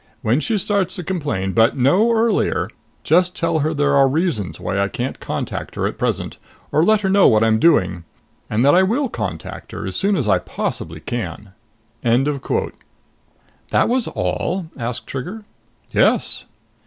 [0.23, 2.71] When she starts to complain but no earlier
[3.03, 6.39] just tell her there are reasons why I can't contact her at present,
[6.71, 8.03] or let her know what I'm doing,
[8.49, 11.51] and that I will contact her as soon as I possibly can.'
[12.03, 12.73] End of quote."
[13.69, 15.43] "That was all?" asked Trigger.
[15.91, 16.45] "Yes."